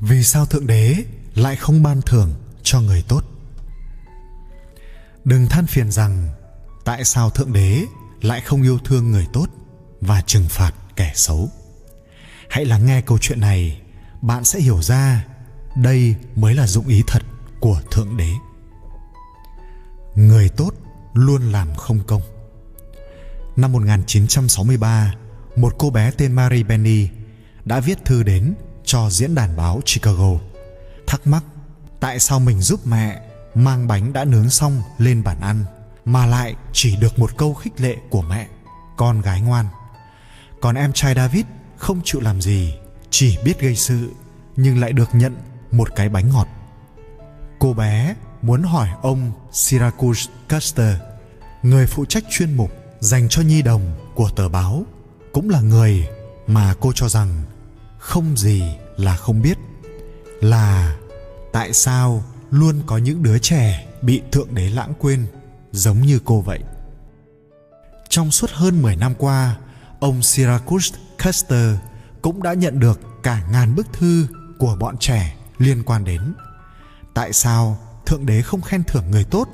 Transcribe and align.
vì 0.00 0.24
sao 0.24 0.46
thượng 0.46 0.66
đế 0.66 1.04
lại 1.34 1.56
không 1.56 1.82
ban 1.82 2.02
thưởng 2.02 2.34
cho 2.62 2.80
người 2.80 3.04
tốt? 3.08 3.24
Đừng 5.24 5.46
than 5.46 5.66
phiền 5.66 5.90
rằng 5.90 6.28
tại 6.84 7.04
sao 7.04 7.30
thượng 7.30 7.52
đế 7.52 7.84
lại 8.22 8.40
không 8.40 8.62
yêu 8.62 8.78
thương 8.84 9.10
người 9.10 9.26
tốt 9.32 9.46
và 10.00 10.20
trừng 10.20 10.46
phạt 10.48 10.72
kẻ 10.96 11.12
xấu. 11.14 11.50
Hãy 12.48 12.64
lắng 12.64 12.86
nghe 12.86 13.00
câu 13.00 13.18
chuyện 13.18 13.40
này, 13.40 13.80
bạn 14.22 14.44
sẽ 14.44 14.60
hiểu 14.60 14.82
ra 14.82 15.26
đây 15.76 16.14
mới 16.36 16.54
là 16.54 16.66
dụng 16.66 16.86
ý 16.86 17.02
thật 17.06 17.22
của 17.60 17.80
thượng 17.90 18.16
đế. 18.16 18.30
Người 20.14 20.48
tốt 20.48 20.74
luôn 21.14 21.52
làm 21.52 21.74
không 21.74 22.00
công. 22.06 22.22
Năm 23.56 23.72
1963 23.72 25.14
một 25.56 25.74
cô 25.78 25.90
bé 25.90 26.10
tên 26.10 26.32
Mary 26.32 26.62
Benny 26.62 27.08
đã 27.64 27.80
viết 27.80 28.04
thư 28.04 28.22
đến 28.22 28.54
cho 28.84 29.10
diễn 29.10 29.34
đàn 29.34 29.56
báo 29.56 29.80
Chicago. 29.84 30.30
Thắc 31.06 31.26
mắc, 31.26 31.44
tại 32.00 32.20
sao 32.20 32.40
mình 32.40 32.60
giúp 32.60 32.86
mẹ 32.86 33.20
mang 33.54 33.88
bánh 33.88 34.12
đã 34.12 34.24
nướng 34.24 34.50
xong 34.50 34.82
lên 34.98 35.24
bàn 35.24 35.40
ăn, 35.40 35.64
mà 36.04 36.26
lại 36.26 36.54
chỉ 36.72 36.96
được 36.96 37.18
một 37.18 37.36
câu 37.36 37.54
khích 37.54 37.80
lệ 37.80 37.96
của 38.10 38.22
mẹ, 38.22 38.48
con 38.96 39.20
gái 39.20 39.40
ngoan. 39.40 39.66
Còn 40.60 40.74
em 40.74 40.92
trai 40.92 41.14
david 41.14 41.44
không 41.76 42.00
chịu 42.04 42.20
làm 42.20 42.40
gì, 42.40 42.74
chỉ 43.10 43.38
biết 43.44 43.60
gây 43.60 43.76
sự, 43.76 44.10
nhưng 44.56 44.80
lại 44.80 44.92
được 44.92 45.08
nhận 45.12 45.36
một 45.70 45.88
cái 45.96 46.08
bánh 46.08 46.28
ngọt. 46.28 46.48
Cô 47.58 47.72
bé 47.72 48.14
muốn 48.42 48.62
hỏi 48.62 48.88
ông 49.02 49.32
syracuse 49.52 50.30
custer 50.50 50.96
người 51.62 51.86
phụ 51.86 52.04
trách 52.04 52.24
chuyên 52.30 52.56
mục 52.56 52.70
dành 53.00 53.28
cho 53.28 53.42
nhi 53.42 53.62
đồng 53.62 53.82
của 54.14 54.30
tờ 54.36 54.48
báo, 54.48 54.84
cũng 55.32 55.50
là 55.50 55.60
người 55.60 56.08
mà 56.46 56.74
cô 56.80 56.92
cho 56.94 57.08
rằng 57.08 57.42
không 58.00 58.36
gì 58.36 58.62
là 58.96 59.16
không 59.16 59.42
biết 59.42 59.58
là 60.40 60.96
tại 61.52 61.72
sao 61.72 62.24
luôn 62.50 62.82
có 62.86 62.98
những 62.98 63.22
đứa 63.22 63.38
trẻ 63.38 63.86
bị 64.02 64.22
thượng 64.32 64.54
đế 64.54 64.70
lãng 64.70 64.92
quên 64.98 65.26
giống 65.72 66.00
như 66.00 66.20
cô 66.24 66.40
vậy. 66.40 66.60
Trong 68.08 68.30
suốt 68.30 68.50
hơn 68.50 68.82
10 68.82 68.96
năm 68.96 69.14
qua, 69.18 69.56
ông 70.00 70.22
Syracuse 70.22 70.98
Custer 71.24 71.76
cũng 72.22 72.42
đã 72.42 72.54
nhận 72.54 72.80
được 72.80 73.00
cả 73.22 73.42
ngàn 73.52 73.74
bức 73.74 73.92
thư 73.92 74.26
của 74.58 74.76
bọn 74.80 74.96
trẻ 74.98 75.36
liên 75.58 75.82
quan 75.82 76.04
đến 76.04 76.34
tại 77.14 77.32
sao 77.32 77.78
thượng 78.06 78.26
đế 78.26 78.42
không 78.42 78.62
khen 78.62 78.84
thưởng 78.84 79.04
người 79.10 79.24
tốt, 79.24 79.48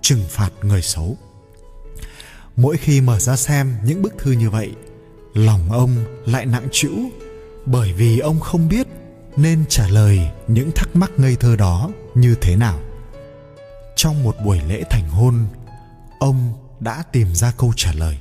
trừng 0.00 0.24
phạt 0.30 0.50
người 0.62 0.82
xấu. 0.82 1.16
Mỗi 2.56 2.76
khi 2.76 3.00
mở 3.00 3.18
ra 3.18 3.36
xem 3.36 3.76
những 3.84 4.02
bức 4.02 4.14
thư 4.18 4.32
như 4.32 4.50
vậy, 4.50 4.72
lòng 5.34 5.72
ông 5.72 6.04
lại 6.26 6.46
nặng 6.46 6.68
trĩu 6.72 6.92
bởi 7.66 7.92
vì 7.92 8.18
ông 8.18 8.40
không 8.40 8.68
biết 8.68 8.86
nên 9.36 9.64
trả 9.68 9.88
lời 9.88 10.30
những 10.48 10.70
thắc 10.74 10.96
mắc 10.96 11.10
ngây 11.16 11.36
thơ 11.36 11.56
đó 11.56 11.90
như 12.14 12.34
thế 12.40 12.56
nào. 12.56 12.80
Trong 13.96 14.22
một 14.22 14.36
buổi 14.44 14.60
lễ 14.68 14.84
thành 14.90 15.08
hôn, 15.08 15.46
ông 16.18 16.52
đã 16.80 17.02
tìm 17.12 17.34
ra 17.34 17.52
câu 17.56 17.72
trả 17.76 17.92
lời. 17.92 18.18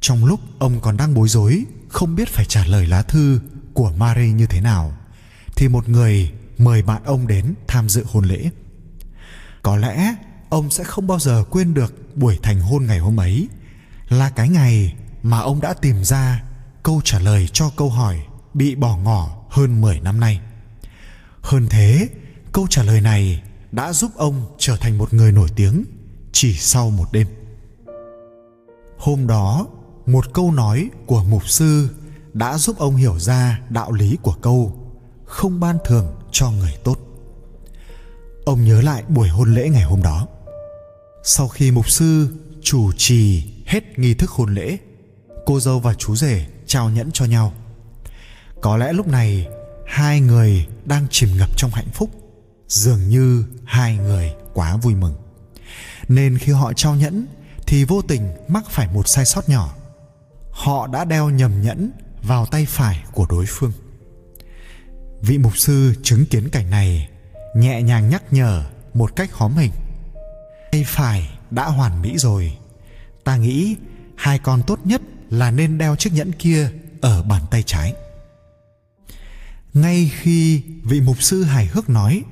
Trong 0.00 0.24
lúc 0.24 0.40
ông 0.58 0.80
còn 0.80 0.96
đang 0.96 1.14
bối 1.14 1.28
rối, 1.28 1.64
không 1.88 2.16
biết 2.16 2.28
phải 2.28 2.44
trả 2.44 2.66
lời 2.66 2.86
lá 2.86 3.02
thư 3.02 3.40
của 3.74 3.92
Mary 3.96 4.32
như 4.32 4.46
thế 4.46 4.60
nào, 4.60 4.96
thì 5.56 5.68
một 5.68 5.88
người 5.88 6.32
mời 6.58 6.82
bạn 6.82 7.02
ông 7.04 7.26
đến 7.26 7.54
tham 7.66 7.88
dự 7.88 8.04
hôn 8.04 8.24
lễ. 8.24 8.50
Có 9.62 9.76
lẽ 9.76 10.14
ông 10.48 10.70
sẽ 10.70 10.84
không 10.84 11.06
bao 11.06 11.18
giờ 11.18 11.44
quên 11.50 11.74
được 11.74 12.16
buổi 12.16 12.38
thành 12.42 12.60
hôn 12.60 12.86
ngày 12.86 12.98
hôm 12.98 13.20
ấy 13.20 13.48
là 14.08 14.30
cái 14.30 14.48
ngày 14.48 14.94
mà 15.22 15.38
ông 15.38 15.60
đã 15.60 15.74
tìm 15.74 16.04
ra 16.04 16.42
câu 16.84 17.00
trả 17.04 17.18
lời 17.18 17.48
cho 17.52 17.70
câu 17.76 17.90
hỏi 17.90 18.20
bị 18.54 18.74
bỏ 18.74 18.96
ngỏ 18.96 19.36
hơn 19.50 19.80
10 19.80 20.00
năm 20.00 20.20
nay. 20.20 20.40
Hơn 21.40 21.66
thế, 21.70 22.08
câu 22.52 22.66
trả 22.70 22.82
lời 22.82 23.00
này 23.00 23.42
đã 23.72 23.92
giúp 23.92 24.10
ông 24.16 24.54
trở 24.58 24.76
thành 24.76 24.98
một 24.98 25.14
người 25.14 25.32
nổi 25.32 25.48
tiếng 25.56 25.84
chỉ 26.32 26.54
sau 26.54 26.90
một 26.90 27.12
đêm. 27.12 27.26
Hôm 28.98 29.26
đó, 29.26 29.66
một 30.06 30.32
câu 30.32 30.52
nói 30.52 30.90
của 31.06 31.24
mục 31.24 31.48
sư 31.48 31.88
đã 32.32 32.58
giúp 32.58 32.78
ông 32.78 32.96
hiểu 32.96 33.18
ra 33.18 33.60
đạo 33.68 33.92
lý 33.92 34.16
của 34.22 34.34
câu 34.42 34.78
không 35.24 35.60
ban 35.60 35.78
thường 35.84 36.06
cho 36.32 36.50
người 36.50 36.74
tốt. 36.84 36.98
Ông 38.44 38.64
nhớ 38.64 38.80
lại 38.80 39.02
buổi 39.08 39.28
hôn 39.28 39.54
lễ 39.54 39.68
ngày 39.68 39.82
hôm 39.82 40.02
đó. 40.02 40.26
Sau 41.22 41.48
khi 41.48 41.70
mục 41.70 41.90
sư 41.90 42.28
chủ 42.62 42.92
trì 42.96 43.44
hết 43.66 43.98
nghi 43.98 44.14
thức 44.14 44.30
hôn 44.30 44.54
lễ, 44.54 44.78
cô 45.46 45.60
dâu 45.60 45.80
và 45.80 45.94
chú 45.94 46.16
rể 46.16 46.46
trao 46.74 46.90
nhẫn 46.90 47.10
cho 47.12 47.24
nhau. 47.24 47.52
Có 48.60 48.76
lẽ 48.76 48.92
lúc 48.92 49.06
này 49.08 49.46
hai 49.86 50.20
người 50.20 50.66
đang 50.84 51.06
chìm 51.10 51.28
ngập 51.38 51.48
trong 51.56 51.70
hạnh 51.70 51.88
phúc, 51.94 52.10
dường 52.68 53.08
như 53.08 53.44
hai 53.64 53.96
người 53.96 54.34
quá 54.54 54.76
vui 54.76 54.94
mừng. 54.94 55.14
Nên 56.08 56.38
khi 56.38 56.52
họ 56.52 56.72
trao 56.72 56.94
nhẫn 56.94 57.26
thì 57.66 57.84
vô 57.84 58.02
tình 58.02 58.28
mắc 58.48 58.64
phải 58.70 58.88
một 58.94 59.08
sai 59.08 59.24
sót 59.24 59.48
nhỏ. 59.48 59.74
Họ 60.50 60.86
đã 60.86 61.04
đeo 61.04 61.30
nhầm 61.30 61.62
nhẫn 61.62 61.90
vào 62.22 62.46
tay 62.46 62.66
phải 62.66 63.04
của 63.12 63.26
đối 63.30 63.44
phương. 63.48 63.72
Vị 65.22 65.38
mục 65.38 65.58
sư 65.58 65.94
chứng 66.02 66.26
kiến 66.26 66.48
cảnh 66.48 66.70
này 66.70 67.08
nhẹ 67.56 67.82
nhàng 67.82 68.08
nhắc 68.08 68.22
nhở 68.30 68.64
một 68.94 69.16
cách 69.16 69.32
hóm 69.32 69.56
hình. 69.56 69.72
Tay 70.72 70.84
phải 70.86 71.38
đã 71.50 71.64
hoàn 71.64 72.02
mỹ 72.02 72.18
rồi. 72.18 72.56
Ta 73.24 73.36
nghĩ 73.36 73.76
hai 74.16 74.38
con 74.38 74.62
tốt 74.66 74.78
nhất 74.84 75.02
là 75.34 75.50
nên 75.50 75.78
đeo 75.78 75.96
chiếc 75.96 76.12
nhẫn 76.12 76.32
kia 76.32 76.70
ở 77.00 77.22
bàn 77.22 77.42
tay 77.50 77.62
trái. 77.62 77.94
Ngay 79.74 80.10
khi 80.14 80.62
vị 80.84 81.00
mục 81.00 81.22
sư 81.22 81.42
hài 81.42 81.66
hước 81.66 81.90
nói, 81.90 82.22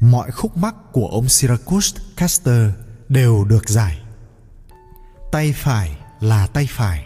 mọi 0.00 0.30
khúc 0.30 0.56
mắc 0.56 0.74
của 0.92 1.08
ông 1.08 1.28
Syracuse 1.28 1.98
Caster 2.16 2.70
đều 3.08 3.44
được 3.44 3.68
giải. 3.68 3.98
Tay 5.32 5.52
phải 5.56 5.98
là 6.20 6.46
tay 6.46 6.68
phải. 6.70 7.04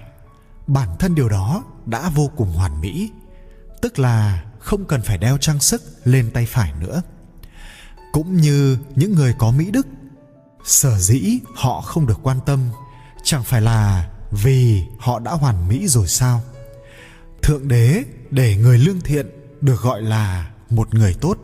Bản 0.66 0.88
thân 0.98 1.14
điều 1.14 1.28
đó 1.28 1.64
đã 1.86 2.08
vô 2.08 2.30
cùng 2.36 2.52
hoàn 2.52 2.80
mỹ, 2.80 3.10
tức 3.82 3.98
là 3.98 4.44
không 4.58 4.84
cần 4.84 5.02
phải 5.02 5.18
đeo 5.18 5.38
trang 5.38 5.60
sức 5.60 5.82
lên 6.04 6.30
tay 6.34 6.46
phải 6.46 6.72
nữa. 6.80 7.02
Cũng 8.12 8.36
như 8.36 8.78
những 8.96 9.14
người 9.14 9.34
có 9.38 9.50
mỹ 9.50 9.70
đức, 9.70 9.86
sở 10.64 10.98
dĩ 10.98 11.38
họ 11.56 11.80
không 11.80 12.06
được 12.06 12.18
quan 12.22 12.38
tâm 12.46 12.70
chẳng 13.24 13.44
phải 13.44 13.60
là 13.60 14.10
vì 14.32 14.84
họ 14.98 15.18
đã 15.18 15.30
hoàn 15.30 15.68
mỹ 15.68 15.88
rồi 15.88 16.08
sao? 16.08 16.42
Thượng 17.42 17.68
đế 17.68 18.02
để 18.30 18.56
người 18.56 18.78
lương 18.78 19.00
thiện 19.00 19.26
được 19.60 19.80
gọi 19.80 20.02
là 20.02 20.50
một 20.70 20.94
người 20.94 21.14
tốt. 21.20 21.38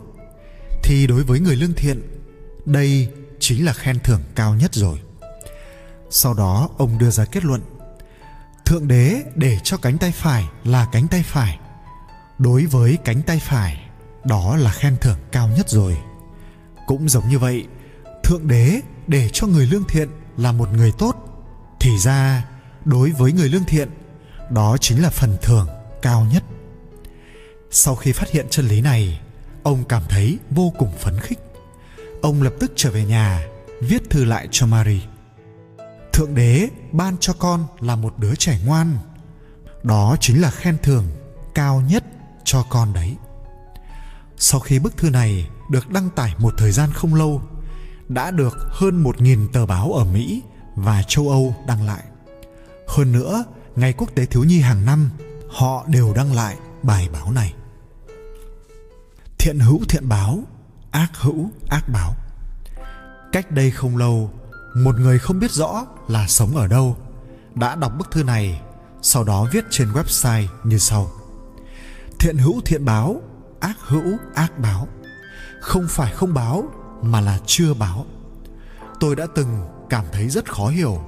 Thì 0.82 1.06
đối 1.06 1.25
với 1.25 1.41
người 1.41 1.56
lương 1.56 1.72
thiện, 1.72 2.03
đây 2.65 3.09
chính 3.41 3.65
là 3.65 3.72
khen 3.72 3.99
thưởng 4.00 4.21
cao 4.34 4.54
nhất 4.54 4.75
rồi. 4.75 5.00
Sau 6.10 6.34
đó, 6.34 6.69
ông 6.78 6.99
đưa 6.99 7.10
ra 7.10 7.25
kết 7.25 7.44
luận, 7.44 7.62
thượng 8.65 8.88
đế 8.88 9.22
để 9.34 9.59
cho 9.65 9.76
cánh 9.76 9.99
tay 9.99 10.12
phải 10.12 10.44
là 10.65 10.88
cánh 10.93 11.09
tay 11.09 11.22
phải. 11.22 11.59
Đối 12.38 12.66
với 12.66 12.99
cánh 13.05 13.22
tay 13.22 13.41
phải, 13.44 13.81
đó 14.25 14.56
là 14.56 14.72
khen 14.72 14.97
thưởng 15.00 15.19
cao 15.32 15.49
nhất 15.49 15.69
rồi. 15.69 15.99
Cũng 16.87 17.09
giống 17.09 17.28
như 17.28 17.38
vậy, 17.38 17.66
thượng 18.25 18.49
đế 18.49 18.81
để 19.06 19.31
cho 19.32 19.47
người 19.47 19.66
lương 19.66 19.84
thiện 19.84 20.09
là 20.37 20.53
một 20.53 20.69
người 20.72 20.93
tốt, 20.99 21.16
thì 21.81 21.99
ra 21.99 22.44
đối 22.84 23.10
với 23.10 23.32
người 23.32 23.48
lương 23.48 23.64
thiện, 23.64 23.88
đó 24.50 24.76
chính 24.80 25.02
là 25.02 25.10
phần 25.10 25.36
thưởng 25.42 25.68
cao 26.02 26.26
nhất. 26.32 26.44
Sau 27.70 27.94
khi 27.96 28.12
phát 28.12 28.30
hiện 28.30 28.46
chân 28.50 28.68
lý 28.68 28.80
này, 28.80 29.20
ông 29.62 29.84
cảm 29.88 30.02
thấy 30.08 30.38
vô 30.50 30.72
cùng 30.78 30.92
phấn 30.98 31.20
khích. 31.20 31.38
Ông 32.22 32.42
lập 32.42 32.52
tức 32.60 32.72
trở 32.76 32.90
về 32.90 33.04
nhà, 33.04 33.46
viết 33.80 34.10
thư 34.10 34.24
lại 34.24 34.48
cho 34.50 34.66
Marie 34.66 35.00
thượng 36.18 36.34
đế 36.34 36.69
ban 36.92 37.16
cho 37.20 37.32
con 37.32 37.66
là 37.80 37.96
một 37.96 38.19
đứa 38.19 38.34
trẻ 38.34 38.58
ngoan. 38.66 38.98
Đó 39.82 40.16
chính 40.20 40.40
là 40.40 40.50
khen 40.50 40.78
thưởng 40.82 41.04
cao 41.54 41.82
nhất 41.88 42.04
cho 42.44 42.64
con 42.70 42.92
đấy. 42.92 43.16
Sau 44.36 44.60
khi 44.60 44.78
bức 44.78 44.96
thư 44.96 45.10
này 45.10 45.48
được 45.70 45.90
đăng 45.90 46.10
tải 46.10 46.34
một 46.38 46.54
thời 46.58 46.72
gian 46.72 46.90
không 46.92 47.14
lâu, 47.14 47.42
đã 48.08 48.31
được 48.31 48.56
hơn 48.70 49.02
một 49.02 49.20
nghìn 49.20 49.48
tờ 49.52 49.66
báo 49.66 49.92
ở 49.92 50.04
Mỹ 50.04 50.42
và 50.74 51.02
châu 51.02 51.28
Âu 51.28 51.54
đăng 51.66 51.86
lại. 51.86 52.04
Hơn 52.88 53.12
nữa, 53.12 53.44
Ngày 53.76 53.93
Quốc 53.93 54.14
tế 54.14 54.26
Thiếu 54.26 54.44
nhi 54.44 54.61
hàng 54.61 54.85
năm, 54.85 55.11
họ 55.50 55.85
đều 55.88 56.12
đăng 56.14 56.32
lại 56.32 56.56
bài 56.82 57.08
báo 57.12 57.32
này. 57.32 57.55
Thiện 59.38 59.58
hữu 59.58 59.81
thiện 59.88 60.08
báo, 60.08 60.38
ác 60.90 61.11
hữu 61.14 61.50
ác 61.69 61.88
báo. 61.93 62.14
Cách 63.32 63.50
đây 63.50 63.70
không 63.70 63.96
lâu, 63.96 64.31
một 64.75 65.00
người 65.00 65.19
không 65.19 65.38
biết 65.40 65.50
rõ 65.50 65.87
là 66.08 66.26
sống 66.26 66.56
ở 66.56 66.67
đâu 66.67 66.96
đã 67.55 67.75
đọc 67.75 67.93
bức 67.99 68.11
thư 68.11 68.23
này, 68.23 68.61
sau 69.02 69.25
đó 69.25 69.46
viết 69.52 69.64
trên 69.70 69.93
website 69.93 70.46
như 70.64 70.79
sau. 70.79 71.11
Thiện 72.19 72.38
hữu 72.38 72.61
thiện 72.64 72.84
báo, 72.84 73.23
ác 73.61 73.76
hữu 73.81 74.19
ác 74.34 74.58
báo. 74.58 74.88
Không 75.61 75.87
phải 75.88 76.12
không 76.14 76.34
báo 76.34 76.69
mà 77.02 77.20
là 77.20 77.38
chưa 77.46 77.75
báo. 77.75 78.06
Tôi 79.00 79.17
đã 79.17 79.26
từng 79.34 79.67
cảm 79.91 80.05
thấy 80.12 80.29
rất 80.29 80.52
khó 80.52 80.69
hiểu 80.69 81.00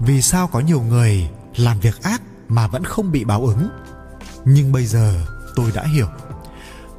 vì 0.00 0.22
sao 0.22 0.46
có 0.46 0.60
nhiều 0.60 0.80
người 0.80 1.30
làm 1.56 1.80
việc 1.80 2.02
ác 2.02 2.22
mà 2.48 2.66
vẫn 2.66 2.84
không 2.84 3.12
bị 3.12 3.24
báo 3.24 3.46
ứng? 3.46 3.68
Nhưng 4.44 4.72
bây 4.72 4.86
giờ 4.86 5.26
tôi 5.56 5.72
đã 5.74 5.84
hiểu. 5.94 6.06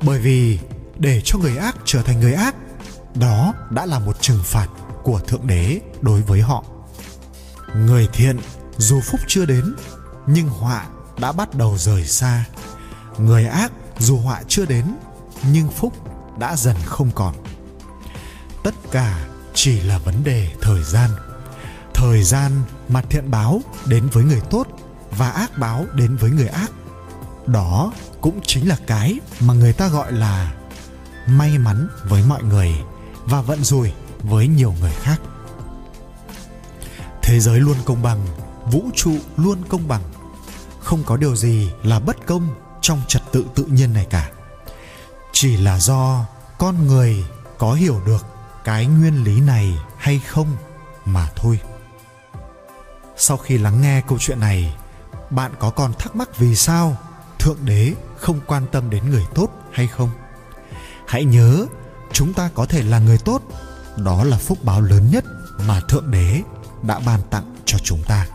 Bởi 0.01 0.19
vì 0.19 0.59
để 0.98 1.21
cho 1.25 1.39
người 1.39 1.57
ác 1.57 1.75
trở 1.86 2.01
thành 2.01 2.19
người 2.19 2.33
ác, 2.33 2.56
đó 3.15 3.53
đã 3.69 3.86
là 3.86 4.00
một 4.00 4.21
trừng 4.21 4.39
phạt 4.44 4.68
của 5.03 5.19
thượng 5.19 5.48
đế 5.48 5.81
đối 6.01 6.21
với 6.21 6.42
họ. 6.42 6.63
Người 7.75 8.07
thiện 8.13 8.39
dù 8.77 9.01
phúc 9.01 9.19
chưa 9.27 9.45
đến, 9.45 9.75
nhưng 10.27 10.50
họa 10.50 10.86
đã 11.19 11.31
bắt 11.31 11.56
đầu 11.56 11.77
rời 11.77 12.06
xa. 12.06 12.45
Người 13.18 13.45
ác 13.45 13.71
dù 14.00 14.18
họa 14.18 14.42
chưa 14.48 14.65
đến, 14.65 14.86
nhưng 15.51 15.69
phúc 15.69 15.94
đã 16.39 16.56
dần 16.56 16.75
không 16.86 17.12
còn. 17.15 17.36
Tất 18.63 18.75
cả 18.92 19.25
chỉ 19.53 19.81
là 19.81 19.98
vấn 19.98 20.24
đề 20.24 20.51
thời 20.62 20.83
gian 20.83 21.09
thời 22.01 22.24
gian 22.24 22.51
mà 22.89 23.01
thiện 23.01 23.31
báo 23.31 23.62
đến 23.86 24.07
với 24.12 24.24
người 24.24 24.42
tốt 24.50 24.68
và 25.18 25.30
ác 25.30 25.57
báo 25.57 25.86
đến 25.94 26.15
với 26.15 26.31
người 26.31 26.48
ác. 26.48 26.71
Đó 27.48 27.94
cũng 28.21 28.39
chính 28.45 28.68
là 28.68 28.77
cái 28.88 29.19
mà 29.39 29.53
người 29.53 29.74
ta 29.74 29.88
gọi 29.88 30.12
là 30.12 30.53
may 31.27 31.57
mắn 31.57 31.88
với 32.03 32.24
mọi 32.27 32.44
người 32.44 32.75
và 33.25 33.42
vận 33.42 33.63
rủi 33.63 33.92
với 34.24 34.48
nhiều 34.48 34.74
người 34.80 34.92
khác. 34.92 35.21
Thế 37.21 37.39
giới 37.39 37.59
luôn 37.59 37.75
công 37.86 38.01
bằng, 38.01 38.27
vũ 38.71 38.83
trụ 38.95 39.15
luôn 39.38 39.57
công 39.69 39.88
bằng. 39.88 40.01
Không 40.80 41.03
có 41.03 41.18
điều 41.18 41.36
gì 41.36 41.71
là 41.83 42.00
bất 42.00 42.25
công 42.25 42.48
trong 42.81 43.01
trật 43.07 43.21
tự 43.31 43.45
tự 43.56 43.65
nhiên 43.65 43.94
này 43.94 44.07
cả. 44.09 44.31
Chỉ 45.31 45.57
là 45.57 45.80
do 45.80 46.25
con 46.57 46.88
người 46.88 47.25
có 47.57 47.74
hiểu 47.74 48.01
được 48.06 48.25
cái 48.63 48.86
nguyên 48.86 49.24
lý 49.24 49.42
này 49.42 49.77
hay 49.98 50.19
không 50.19 50.48
mà 51.06 51.30
thôi 51.36 51.59
sau 53.23 53.38
khi 53.38 53.57
lắng 53.57 53.81
nghe 53.81 54.01
câu 54.07 54.18
chuyện 54.19 54.39
này, 54.39 54.75
bạn 55.29 55.51
có 55.59 55.69
còn 55.69 55.94
thắc 56.00 56.15
mắc 56.15 56.38
vì 56.38 56.56
sao 56.56 56.97
thượng 57.39 57.57
đế 57.65 57.94
không 58.18 58.39
quan 58.47 58.65
tâm 58.71 58.89
đến 58.89 59.09
người 59.09 59.25
tốt 59.35 59.50
hay 59.71 59.88
không? 59.88 60.09
Hãy 61.07 61.25
nhớ, 61.25 61.65
chúng 62.13 62.33
ta 62.33 62.50
có 62.53 62.65
thể 62.65 62.83
là 62.83 63.00
người 63.00 63.18
tốt. 63.18 63.41
Đó 63.97 64.23
là 64.23 64.38
phúc 64.38 64.57
báo 64.63 64.81
lớn 64.81 65.09
nhất 65.12 65.25
mà 65.68 65.81
thượng 65.89 66.12
đế 66.12 66.41
đã 66.83 67.00
ban 67.00 67.21
tặng 67.29 67.56
cho 67.65 67.77
chúng 67.77 68.03
ta. 68.03 68.27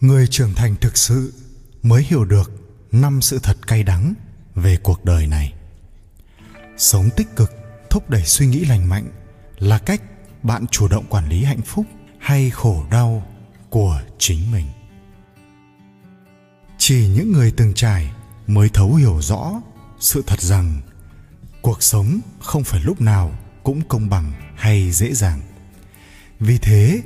Người 0.00 0.26
trưởng 0.26 0.54
thành 0.54 0.76
thực 0.80 0.96
sự 0.96 1.32
mới 1.82 2.02
hiểu 2.02 2.24
được 2.24 2.52
năm 2.92 3.22
sự 3.22 3.38
thật 3.42 3.56
cay 3.66 3.82
đắng 3.82 4.14
về 4.54 4.76
cuộc 4.82 5.04
đời 5.04 5.26
này. 5.26 5.52
Sống 6.76 7.08
tích 7.16 7.36
cực, 7.36 7.50
thúc 7.90 8.10
đẩy 8.10 8.24
suy 8.24 8.46
nghĩ 8.46 8.64
lành 8.64 8.88
mạnh 8.88 9.08
là 9.58 9.78
cách 9.78 10.02
bạn 10.42 10.66
chủ 10.66 10.88
động 10.88 11.04
quản 11.08 11.28
lý 11.28 11.44
hạnh 11.44 11.62
phúc 11.62 11.86
hay 12.18 12.50
khổ 12.50 12.84
đau 12.90 13.26
của 13.70 14.00
chính 14.18 14.52
mình. 14.52 14.66
Chỉ 16.78 17.08
những 17.08 17.32
người 17.32 17.50
từng 17.56 17.74
trải 17.74 18.10
mới 18.46 18.68
thấu 18.68 18.94
hiểu 18.94 19.22
rõ 19.22 19.52
sự 20.00 20.22
thật 20.26 20.40
rằng 20.40 20.80
cuộc 21.62 21.82
sống 21.82 22.20
không 22.40 22.64
phải 22.64 22.80
lúc 22.80 23.00
nào 23.00 23.32
cũng 23.62 23.80
công 23.88 24.08
bằng 24.08 24.32
hay 24.56 24.90
dễ 24.90 25.12
dàng. 25.12 25.40
Vì 26.40 26.58
thế, 26.58 27.00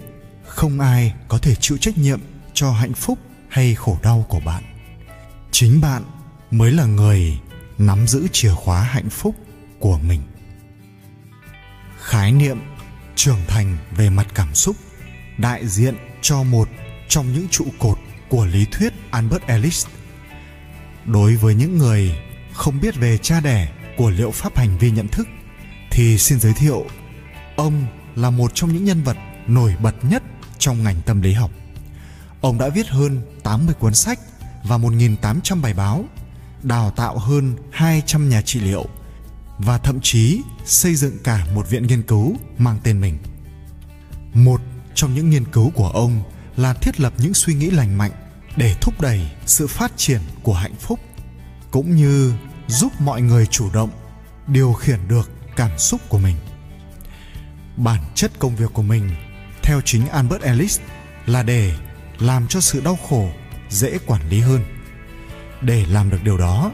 không 0.47 0.81
ai 0.81 1.15
có 1.29 1.39
thể 1.39 1.55
chịu 1.55 1.79
trách 1.79 1.99
nhiệm 1.99 2.21
cho 2.55 2.73
hạnh 2.73 2.93
phúc 2.93 3.19
hay 3.49 3.75
khổ 3.75 3.99
đau 4.03 4.27
của 4.29 4.41
bạn. 4.41 4.63
Chính 5.51 5.81
bạn 5.81 6.03
mới 6.51 6.73
là 6.73 6.85
người 6.85 7.41
nắm 7.79 8.07
giữ 8.07 8.27
chìa 8.33 8.55
khóa 8.55 8.83
hạnh 8.83 9.11
phúc 9.11 9.35
của 9.79 9.99
mình 9.99 10.21
khái 12.03 12.33
niệm 12.33 12.59
trưởng 13.17 13.41
thành 13.49 13.77
về 13.97 14.11
mặt 14.11 14.27
cảm 14.35 14.55
xúc 14.55 14.77
đại 15.39 15.67
diện 15.67 15.95
cho 16.23 16.43
một 16.43 16.69
trong 17.09 17.33
những 17.33 17.49
trụ 17.51 17.65
cột 17.79 17.99
của 18.29 18.47
lý 18.47 18.67
thuyết 18.73 18.93
Albert 19.11 19.43
Ellis. 19.47 19.87
Đối 21.05 21.37
với 21.37 21.55
những 21.55 21.79
người 21.79 22.19
không 22.53 22.81
biết 22.81 22.97
về 22.97 23.19
cha 23.19 23.41
đẻ 23.41 23.73
của 23.97 24.11
liệu 24.11 24.31
pháp 24.31 24.57
hành 24.57 24.79
vi 24.79 24.91
nhận 24.91 25.09
thức 25.09 25.29
thì 25.91 26.19
xin 26.19 26.41
giới 26.41 26.53
thiệu 26.53 26.87
ông 27.57 27.87
là 28.17 28.31
một 28.31 28.51
trong 28.55 28.73
những 28.73 28.85
nhân 28.85 29.03
vật 29.03 29.17
nổi 29.47 29.75
bật 29.83 29.95
nhất 30.05 30.23
trong 30.59 30.85
ngành 30.85 30.97
tâm 31.07 31.23
lý 31.23 31.33
học. 31.33 31.51
Ông 32.41 32.59
đã 32.59 32.69
viết 32.69 32.89
hơn 32.89 33.23
80 33.43 33.75
cuốn 33.79 33.95
sách 33.95 34.19
và 34.65 34.79
1.800 34.79 35.61
bài 35.63 35.75
báo, 35.75 36.05
đào 36.63 36.91
tạo 36.91 37.19
hơn 37.19 37.55
200 37.71 38.29
nhà 38.29 38.43
trị 38.43 38.61
liệu 38.61 38.87
và 39.65 39.79
thậm 39.79 40.01
chí 40.03 40.43
xây 40.65 40.95
dựng 40.95 41.19
cả 41.25 41.47
một 41.55 41.71
viện 41.71 41.87
nghiên 41.87 42.03
cứu 42.03 42.37
mang 42.59 42.79
tên 42.83 43.01
mình. 43.01 43.19
Một 44.35 44.61
trong 44.95 45.15
những 45.15 45.31
nghiên 45.31 45.45
cứu 45.45 45.71
của 45.71 45.89
ông 45.89 46.23
là 46.57 46.73
thiết 46.73 47.01
lập 47.01 47.13
những 47.19 47.35
suy 47.35 47.55
nghĩ 47.55 47.71
lành 47.71 47.99
mạnh 47.99 48.13
để 48.57 48.75
thúc 48.81 49.01
đẩy 49.01 49.31
sự 49.47 49.67
phát 49.67 49.93
triển 49.97 50.21
của 50.43 50.55
hạnh 50.55 50.75
phúc, 50.75 51.01
cũng 51.71 51.97
như 51.97 52.33
giúp 52.67 52.93
mọi 53.01 53.23
người 53.23 53.47
chủ 53.47 53.71
động 53.73 53.91
điều 54.47 54.73
khiển 54.73 55.09
được 55.09 55.31
cảm 55.57 55.79
xúc 55.79 56.01
của 56.09 56.19
mình 56.19 56.37
bản 57.85 58.03
chất 58.15 58.31
công 58.39 58.57
việc 58.57 58.71
của 58.73 58.83
mình, 58.83 59.11
theo 59.63 59.81
chính 59.85 60.09
albert 60.09 60.43
ellis, 60.43 60.81
là 61.27 61.43
để 61.43 61.75
làm 62.19 62.47
cho 62.49 62.61
sự 62.61 62.81
đau 62.85 62.99
khổ 63.09 63.29
dễ 63.69 63.99
quản 64.07 64.29
lý 64.29 64.41
hơn 64.41 64.65
để 65.61 65.87
làm 65.87 66.11
được 66.11 66.19
điều 66.25 66.39
đó, 66.39 66.73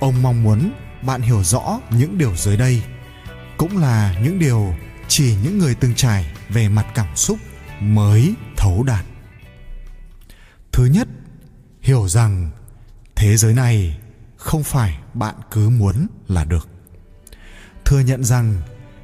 ông 0.00 0.22
mong 0.22 0.42
muốn 0.42 0.72
bạn 1.02 1.22
hiểu 1.22 1.44
rõ 1.44 1.80
những 1.90 2.18
điều 2.18 2.36
dưới 2.36 2.56
đây, 2.56 2.82
cũng 3.56 3.78
là 3.78 4.18
những 4.22 4.38
điều 4.38 4.74
chỉ 5.08 5.36
những 5.42 5.58
người 5.58 5.74
từng 5.74 5.94
trải 5.94 6.34
về 6.48 6.68
mặt 6.68 6.86
cảm 6.94 7.16
xúc 7.16 7.38
mới 7.80 8.34
thấu 8.56 8.82
đạt. 8.82 9.04
Thứ 10.72 10.84
nhất, 10.84 11.08
hiểu 11.80 12.08
rằng 12.08 12.50
thế 13.16 13.36
giới 13.36 13.54
này 13.54 13.98
không 14.36 14.62
phải 14.62 14.98
bạn 15.14 15.34
cứ 15.50 15.68
muốn 15.68 16.06
là 16.28 16.44
được. 16.44 16.68
Thừa 17.84 18.00
nhận 18.00 18.24
rằng 18.24 18.62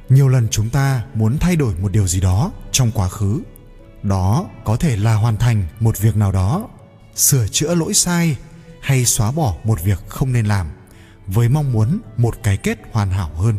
nhiều 0.09 0.27
lần 0.27 0.47
chúng 0.51 0.69
ta 0.69 1.05
muốn 1.13 1.37
thay 1.37 1.55
đổi 1.55 1.75
một 1.75 1.91
điều 1.91 2.07
gì 2.07 2.21
đó 2.21 2.51
trong 2.71 2.91
quá 2.91 3.09
khứ, 3.09 3.41
đó 4.03 4.45
có 4.63 4.77
thể 4.77 4.97
là 4.97 5.13
hoàn 5.13 5.37
thành 5.37 5.67
một 5.79 5.99
việc 5.99 6.15
nào 6.15 6.31
đó, 6.31 6.67
sửa 7.15 7.47
chữa 7.47 7.75
lỗi 7.75 7.93
sai 7.93 8.37
hay 8.81 9.05
xóa 9.05 9.31
bỏ 9.31 9.55
một 9.63 9.83
việc 9.83 9.99
không 10.07 10.33
nên 10.33 10.45
làm 10.45 10.67
với 11.27 11.49
mong 11.49 11.71
muốn 11.71 11.99
một 12.17 12.35
cái 12.43 12.57
kết 12.57 12.79
hoàn 12.91 13.09
hảo 13.09 13.29
hơn. 13.35 13.57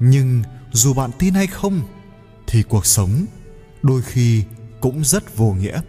Nhưng 0.00 0.42
dù 0.72 0.94
bạn 0.94 1.10
tin 1.18 1.34
hay 1.34 1.46
không, 1.46 1.80
thì 2.46 2.62
cuộc 2.62 2.86
sống 2.86 3.26
đôi 3.82 4.02
khi 4.02 4.44
cũng 4.80 5.04
rất 5.04 5.36
vô 5.36 5.52
nghĩa. 5.52 5.80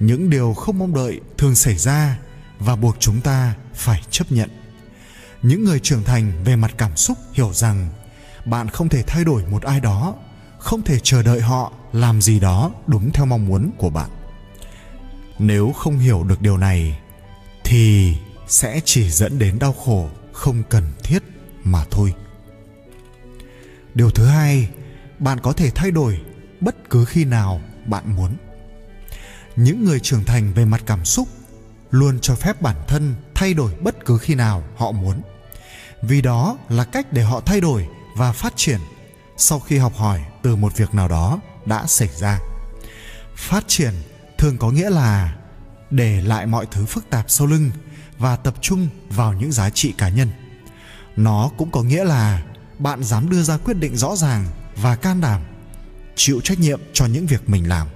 Những 0.00 0.30
điều 0.30 0.54
không 0.54 0.78
mong 0.78 0.94
đợi 0.94 1.20
thường 1.38 1.54
xảy 1.54 1.76
ra 1.76 2.18
và 2.58 2.76
buộc 2.76 2.96
chúng 3.00 3.20
ta 3.20 3.54
phải 3.74 4.02
chấp 4.10 4.32
nhận. 4.32 4.50
Những 5.42 5.64
người 5.64 5.80
trưởng 5.80 6.04
thành 6.04 6.32
về 6.44 6.56
mặt 6.56 6.74
cảm 6.76 6.96
xúc 6.96 7.18
hiểu 7.32 7.52
rằng 7.52 7.88
bạn 8.44 8.68
không 8.68 8.88
thể 8.88 9.02
thay 9.02 9.24
đổi 9.24 9.44
một 9.46 9.62
ai 9.62 9.80
đó, 9.80 10.14
không 10.58 10.82
thể 10.82 10.98
chờ 11.02 11.22
đợi 11.22 11.40
họ 11.40 11.72
làm 11.92 12.22
gì 12.22 12.40
đó 12.40 12.70
đúng 12.86 13.10
theo 13.12 13.26
mong 13.26 13.46
muốn 13.46 13.70
của 13.78 13.90
bạn. 13.90 14.10
Nếu 15.38 15.72
không 15.72 15.98
hiểu 15.98 16.24
được 16.24 16.40
điều 16.40 16.56
này, 16.56 16.98
thì 17.64 18.16
sẽ 18.46 18.80
chỉ 18.84 19.10
dẫn 19.10 19.38
đến 19.38 19.58
đau 19.58 19.72
khổ 19.72 20.10
không 20.32 20.62
cần 20.68 20.84
thiết 21.02 21.22
mà 21.64 21.84
thôi. 21.90 22.14
Điều 23.94 24.10
thứ 24.10 24.26
hai, 24.26 24.68
bạn 25.18 25.40
có 25.40 25.52
thể 25.52 25.70
thay 25.70 25.90
đổi 25.90 26.20
bất 26.60 26.90
cứ 26.90 27.04
khi 27.04 27.24
nào 27.24 27.60
bạn 27.86 28.16
muốn. 28.16 28.36
Những 29.56 29.84
người 29.84 30.00
trưởng 30.00 30.24
thành 30.24 30.52
về 30.52 30.64
mặt 30.64 30.82
cảm 30.86 31.04
xúc 31.04 31.28
luôn 31.90 32.18
cho 32.20 32.34
phép 32.34 32.62
bản 32.62 32.76
thân 32.88 33.14
thay 33.34 33.54
đổi 33.54 33.74
bất 33.74 34.04
cứ 34.04 34.18
khi 34.18 34.34
nào 34.34 34.64
họ 34.76 34.92
muốn. 34.92 35.22
Vì 36.02 36.20
đó 36.20 36.58
là 36.68 36.84
cách 36.84 37.12
để 37.12 37.22
họ 37.22 37.40
thay 37.40 37.60
đổi 37.60 37.88
và 38.16 38.32
phát 38.32 38.52
triển 38.56 38.80
sau 39.36 39.60
khi 39.60 39.78
học 39.78 39.94
hỏi 39.96 40.20
từ 40.42 40.56
một 40.56 40.76
việc 40.76 40.94
nào 40.94 41.08
đó 41.08 41.40
đã 41.66 41.86
xảy 41.86 42.08
ra. 42.08 42.38
Phát 43.36 43.64
triển 43.68 43.92
thường 44.38 44.58
có 44.58 44.70
nghĩa 44.70 44.90
là 44.90 45.36
để 45.90 46.22
lại 46.22 46.46
mọi 46.46 46.66
thứ 46.70 46.84
phức 46.84 47.10
tạp 47.10 47.30
sau 47.30 47.46
lưng 47.46 47.70
và 48.22 48.36
tập 48.36 48.54
trung 48.60 48.88
vào 49.10 49.32
những 49.32 49.52
giá 49.52 49.70
trị 49.70 49.94
cá 49.98 50.08
nhân. 50.08 50.28
Nó 51.16 51.50
cũng 51.56 51.70
có 51.70 51.82
nghĩa 51.82 52.04
là 52.04 52.42
bạn 52.78 53.04
dám 53.04 53.30
đưa 53.30 53.42
ra 53.42 53.56
quyết 53.56 53.74
định 53.74 53.96
rõ 53.96 54.16
ràng 54.16 54.46
và 54.76 54.96
can 54.96 55.20
đảm, 55.20 55.42
chịu 56.16 56.40
trách 56.40 56.58
nhiệm 56.58 56.80
cho 56.92 57.06
những 57.06 57.26
việc 57.26 57.48
mình 57.48 57.68
làm. 57.68 57.86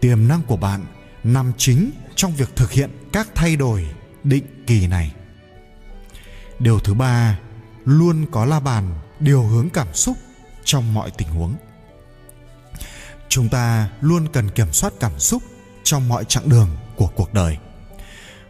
Tiềm 0.00 0.28
năng 0.28 0.42
của 0.42 0.56
bạn 0.56 0.86
nằm 1.24 1.52
chính 1.58 1.90
trong 2.14 2.34
việc 2.34 2.56
thực 2.56 2.70
hiện 2.72 2.90
các 3.12 3.28
thay 3.34 3.56
đổi 3.56 3.86
định 4.24 4.64
kỳ 4.66 4.86
này. 4.86 5.12
Điều 6.58 6.80
thứ 6.80 6.94
ba, 6.94 7.38
luôn 7.84 8.26
có 8.30 8.44
la 8.44 8.60
bàn 8.60 8.94
điều 9.20 9.42
hướng 9.42 9.70
cảm 9.70 9.94
xúc 9.94 10.16
trong 10.64 10.94
mọi 10.94 11.10
tình 11.10 11.28
huống. 11.28 11.54
Chúng 13.28 13.48
ta 13.48 13.90
luôn 14.00 14.28
cần 14.32 14.50
kiểm 14.50 14.72
soát 14.72 14.92
cảm 15.00 15.18
xúc 15.18 15.42
trong 15.84 16.08
mọi 16.08 16.24
chặng 16.24 16.48
đường 16.48 16.68
của 16.96 17.08
cuộc 17.16 17.34
đời 17.34 17.58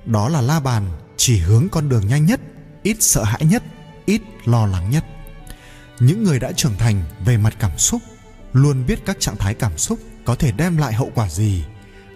đó 0.07 0.29
là 0.29 0.41
la 0.41 0.61
bàn, 0.61 0.91
chỉ 1.17 1.39
hướng 1.39 1.69
con 1.69 1.89
đường 1.89 2.07
nhanh 2.07 2.27
nhất, 2.27 2.41
ít 2.83 2.97
sợ 3.01 3.25
hãi 3.25 3.45
nhất, 3.45 3.63
ít 4.05 4.23
lo 4.45 4.67
lắng 4.67 4.91
nhất. 4.91 5.05
Những 6.01 6.25
người 6.25 6.39
đã 6.39 6.53
trưởng 6.53 6.77
thành 6.79 7.03
về 7.25 7.37
mặt 7.37 7.55
cảm 7.59 7.79
xúc, 7.79 8.03
luôn 8.53 8.87
biết 8.87 8.99
các 9.07 9.17
trạng 9.21 9.37
thái 9.37 9.55
cảm 9.55 9.79
xúc 9.79 9.99
có 10.25 10.35
thể 10.35 10.53
đem 10.53 10.77
lại 10.77 10.93
hậu 10.93 11.11
quả 11.15 11.29
gì 11.29 11.65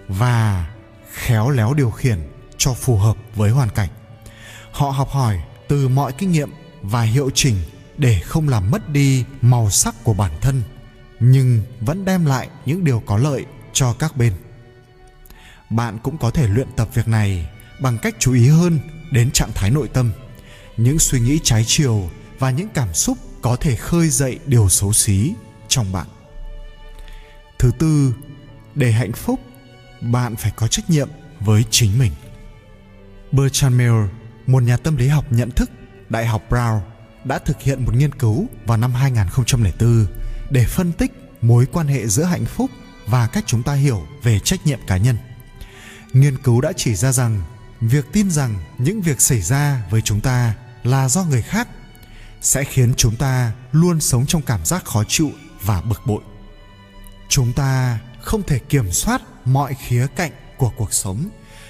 và 0.09 0.70
khéo 1.12 1.50
léo 1.50 1.75
điều 1.75 1.90
khiển 1.90 2.18
cho 2.59 2.75
phù 2.75 2.97
hợp 2.97 3.16
với 3.35 3.50
hoàn 3.50 3.70
cảnh. 3.70 3.88
Họ 4.73 4.90
học 4.90 5.09
hỏi 5.09 5.40
từ 5.68 5.88
mọi 5.88 6.12
kinh 6.12 6.32
nghiệm 6.32 6.50
và 6.82 7.02
hiệu 7.02 7.30
chỉnh 7.35 7.56
để 7.97 8.20
không 8.20 8.49
làm 8.49 8.70
mất 8.70 8.88
đi 8.88 9.25
màu 9.40 9.70
sắc 9.70 9.94
của 10.04 10.14
bản 10.14 10.32
thân, 10.40 10.62
nhưng 11.20 11.62
vẫn 11.80 12.04
đem 12.04 12.26
lại 12.26 12.49
những 12.66 12.85
điều 12.85 13.02
có 13.06 13.18
lợi 13.18 13.44
cho 13.73 13.92
các 13.92 14.16
bên. 14.16 14.32
Bạn 15.70 15.99
cũng 15.99 16.18
có 16.18 16.30
thể 16.30 16.47
luyện 16.49 16.68
tập 16.76 16.88
việc 16.94 17.09
này 17.09 17.49
bằng 17.80 17.99
cách 17.99 18.14
chú 18.18 18.32
ý 18.32 18.49
hơn 18.49 18.78
đến 19.10 19.30
trạng 19.30 19.52
thái 19.54 19.70
nội 19.70 19.88
tâm, 19.88 20.12
những 20.76 20.99
suy 20.99 21.20
nghĩ 21.20 21.38
trái 21.42 21.64
chiều 21.66 22.10
và 22.38 22.50
những 22.50 22.68
cảm 22.75 22.94
xúc 22.94 23.18
có 23.42 23.56
thể 23.56 23.76
khơi 23.76 24.08
dậy 24.08 24.38
điều 24.46 24.68
xấu 24.68 24.92
xí 24.92 25.34
trong 25.68 25.92
bạn 25.92 26.06
thứ 27.60 27.70
tư, 27.78 28.14
để 28.75 28.92
hạnh 28.92 29.12
phúc, 29.12 29.40
bạn 30.00 30.37
phải 30.37 30.52
có 30.56 30.68
trách 30.68 30.90
nhiệm 30.90 31.08
với 31.40 31.64
chính 31.70 31.99
mình 31.99 32.12
bertrand 33.32 33.76
mill 33.76 34.04
một 34.46 34.62
nhà 34.62 34.76
tâm 34.76 34.96
lý 34.96 35.08
học 35.08 35.25
nhận 35.30 35.50
thức, 35.50 35.70
đại 36.08 36.26
học 36.26 36.42
brown, 36.50 36.80
đã 37.25 37.38
thực 37.38 37.60
hiện 37.60 37.84
một 37.84 37.94
nghiên 37.96 38.14
cứu 38.14 38.46
vào 38.66 38.78
năm 38.78 38.94
2004 38.94 40.06
để 40.50 40.64
phân 40.64 40.92
tích 40.92 41.12
mối 41.40 41.66
quan 41.72 41.87
hệ 41.87 42.06
giữa 42.06 42.25
hạnh 42.25 42.44
phúc 42.44 42.70
và 43.06 43.26
cách 43.26 43.44
chúng 43.46 43.62
ta 43.62 43.72
hiểu 43.72 44.06
về 44.22 44.38
trách 44.38 44.66
nhiệm 44.66 44.78
cá 44.87 44.96
nhân. 44.96 45.16
Nghiên 46.12 46.38
cứu 46.38 46.60
đã 46.60 46.72
chỉ 46.76 46.94
ra 46.94 47.12
rằng 47.12 47.42
việc 47.80 48.06
tin 48.12 48.30
rằng 48.30 48.54
những 48.78 49.00
việc 49.00 49.20
xảy 49.20 49.40
ra 49.40 49.82
với 49.90 50.00
chúng 50.02 50.20
ta 50.20 50.54
là 50.84 51.08
do 51.08 51.25
người 51.25 51.42
khác 51.42 51.68
sẽ 52.40 52.64
khiến 52.64 52.94
chúng 52.96 53.16
ta 53.16 53.52
luôn 53.72 54.00
sống 54.00 54.26
trong 54.26 54.42
cảm 54.42 54.64
giác 54.64 54.84
khó 54.84 55.04
chịu 55.08 55.30
và 55.62 55.80
bực 55.80 56.00
bội. 56.06 56.22
Chúng 57.28 57.52
ta 57.52 57.99
không 58.20 58.42
thể 58.42 58.58
kiểm 58.58 58.92
soát 58.92 59.22
mọi 59.44 59.75
khía 59.75 60.06
cạnh 60.16 60.32
của 60.56 60.72
cuộc 60.76 60.92
sống, 60.92 61.28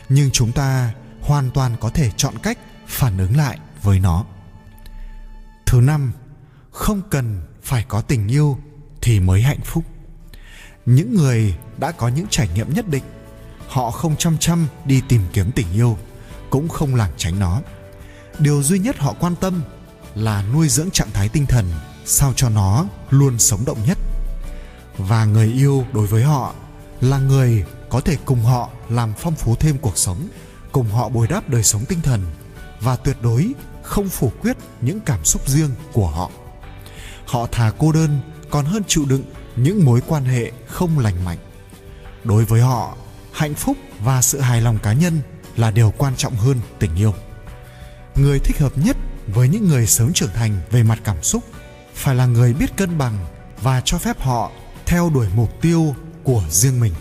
nhưng 0.09 0.31
chúng 0.31 0.53
ta 0.53 0.93
hoàn 1.21 1.51
toàn 1.51 1.77
có 1.81 1.91
thể 1.91 2.11
chọn 2.17 2.35
cách 2.43 2.59
phản 2.87 3.19
ứng 3.19 3.37
lại 3.37 3.59
với 3.83 4.01
nó. 4.01 4.25
Thứ 5.67 5.81
năm, 5.81 6.13
không 6.71 7.03
cần 7.11 7.43
phải 7.63 7.85
có 7.89 8.01
tình 8.01 8.29
yêu 8.29 8.59
thì 9.01 9.21
mới 9.21 9.43
hạnh 9.43 9.61
phúc. 9.65 9.85
Những 10.87 11.15
người 11.15 11.55
đã 11.79 11.93
có 11.93 12.09
những 12.09 12.27
trải 12.31 12.49
nghiệm 12.55 12.75
nhất 12.75 12.89
định, 12.89 13.05
họ 13.71 13.91
không 13.91 14.17
chăm 14.17 14.39
chăm 14.39 14.67
đi 14.85 15.03
tìm 15.09 15.23
kiếm 15.33 15.51
tình 15.53 15.67
yêu, 15.73 15.99
cũng 16.51 16.69
không 16.69 16.95
lảng 16.95 17.13
tránh 17.17 17.39
nó. 17.39 17.61
Điều 18.39 18.63
duy 18.63 18.79
nhất 18.79 18.99
họ 18.99 19.15
quan 19.21 19.37
tâm 19.37 19.63
là 20.15 20.45
nuôi 20.53 20.69
dưỡng 20.69 20.91
trạng 20.91 21.11
thái 21.13 21.29
tinh 21.29 21.47
thần 21.47 21.65
sao 22.05 22.33
cho 22.37 22.49
nó 22.49 22.87
luôn 23.11 23.39
sống 23.39 23.65
động 23.65 23.79
nhất. 23.87 23.99
Và 24.99 25.25
người 25.25 25.53
yêu 25.53 25.85
đối 25.93 26.07
với 26.07 26.23
họ 26.23 26.55
là 27.01 27.19
người 27.19 27.65
có 27.89 28.01
thể 28.01 28.17
cùng 28.25 28.45
họ 28.45 28.71
làm 28.89 29.13
phong 29.19 29.35
phú 29.35 29.55
thêm 29.61 29.79
cuộc 29.79 29.99
sống, 29.99 30.29
cùng 30.73 30.89
họ 30.91 31.09
bồi 31.09 31.27
đắp 31.29 31.49
đời 31.49 31.63
sống 31.63 31.85
tinh 31.85 32.01
thần 32.03 32.21
và 32.81 32.97
tuyệt 32.97 33.17
đối 33.23 33.53
không 33.83 34.09
phủ 34.09 34.33
quyết 34.43 34.57
những 34.81 35.01
cảm 35.01 35.25
xúc 35.25 35.49
riêng 35.49 35.71
của 35.93 36.07
họ 36.07 36.31
họ 37.27 37.47
thà 37.47 37.73
cô 37.79 37.93
đơn 37.93 38.21
còn 38.51 38.65
hơn 38.65 38.83
chịu 38.89 39.05
đựng 39.09 39.23
những 39.57 39.85
mối 39.85 40.01
quan 40.07 40.25
hệ 40.25 40.53
không 40.67 40.99
lành 40.99 41.25
mạnh 41.25 41.39
đối 42.25 42.45
với 42.45 42.61
họ 42.61 42.97
hạnh 43.41 43.55
phúc 43.55 43.77
và 44.01 44.23
sự 44.23 44.41
hài 44.41 44.61
lòng 44.61 44.79
cá 44.79 44.93
nhân 44.93 45.21
là 45.57 45.71
điều 45.71 45.93
quan 45.99 46.17
trọng 46.17 46.37
hơn 46.37 46.57
tình 46.79 46.97
yêu. 46.97 47.15
Người 48.15 48.39
thích 48.39 48.59
hợp 48.59 48.79
nhất 48.79 48.97
với 49.27 49.49
những 49.49 49.69
người 49.69 49.87
sớm 49.87 50.13
trưởng 50.13 50.33
thành 50.35 50.61
về 50.71 50.83
mặt 50.83 50.99
cảm 51.05 51.23
xúc 51.23 51.45
phải 51.95 52.15
là 52.15 52.27
người 52.27 52.55
biết 52.55 52.77
cân 52.77 52.99
bằng 52.99 53.27
và 53.63 53.83
cho 53.85 53.99
phép 53.99 54.21
họ 54.21 54.51
theo 54.87 55.11
đuổi 55.15 55.27
mục 55.35 55.61
tiêu 55.61 55.95
của 56.23 56.43
riêng 56.51 56.81
mình. 56.81 56.93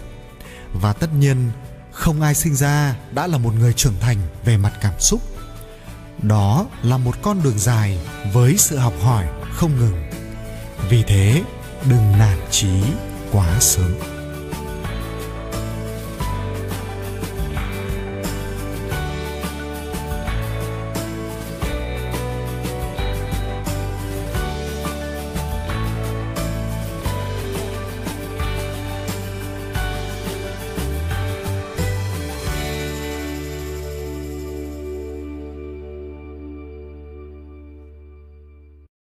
Và 0.73 0.93
tất 0.93 1.13
nhiên, 1.13 1.51
không 1.91 2.21
ai 2.21 2.35
sinh 2.35 2.55
ra 2.55 2.95
đã 3.11 3.27
là 3.27 3.37
một 3.37 3.53
người 3.59 3.73
trưởng 3.73 3.99
thành 3.99 4.17
về 4.45 4.57
mặt 4.57 4.73
cảm 4.81 4.99
xúc. 4.99 5.21
Đó 6.21 6.65
là 6.83 6.97
một 6.97 7.15
con 7.21 7.43
đường 7.43 7.59
dài 7.59 7.99
với 8.33 8.57
sự 8.57 8.77
học 8.77 8.93
hỏi 9.01 9.25
không 9.53 9.79
ngừng. 9.79 10.09
Vì 10.89 11.03
thế, 11.03 11.43
đừng 11.89 12.11
nản 12.11 12.37
chí 12.51 12.81
quá 13.31 13.59
sớm. 13.59 14.18